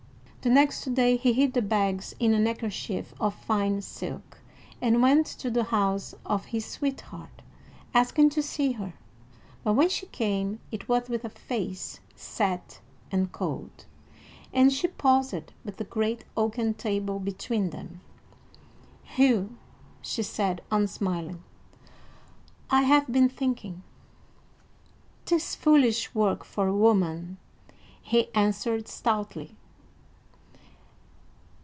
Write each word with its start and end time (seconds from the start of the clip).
The 0.43 0.49
next 0.49 0.95
day 0.95 1.17
he 1.17 1.33
hid 1.33 1.53
the 1.53 1.61
bags 1.61 2.15
in 2.19 2.33
a 2.33 2.39
neckerchief 2.39 3.13
of 3.19 3.35
fine 3.35 3.79
silk, 3.83 4.39
and 4.81 4.99
went 4.99 5.27
to 5.27 5.51
the 5.51 5.65
house 5.65 6.15
of 6.25 6.45
his 6.45 6.65
sweetheart, 6.65 7.43
asking 7.93 8.31
to 8.31 8.41
see 8.41 8.71
her; 8.71 8.95
but 9.63 9.73
when 9.73 9.89
she 9.89 10.07
came, 10.07 10.59
it 10.71 10.89
was 10.89 11.09
with 11.09 11.23
a 11.23 11.29
face 11.29 11.99
set 12.15 12.79
and 13.11 13.31
cold, 13.31 13.85
and 14.51 14.73
she 14.73 14.87
paused 14.87 15.53
with 15.63 15.77
the 15.77 15.83
great 15.83 16.23
oaken 16.35 16.73
table 16.73 17.19
between 17.19 17.69
them. 17.69 18.01
"Hugh," 19.03 19.55
she 20.01 20.23
said, 20.23 20.63
unsmiling, 20.71 21.43
"I 22.71 22.81
have 22.81 23.05
been 23.11 23.29
thinking." 23.29 23.83
"'Tis 25.25 25.53
foolish 25.53 26.15
work 26.15 26.43
for 26.43 26.65
a 26.65 26.75
woman," 26.75 27.37
he 28.01 28.33
answered 28.33 28.87
stoutly. 28.87 29.55